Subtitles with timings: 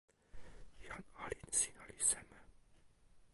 [0.85, 2.39] jan olin sina li seme?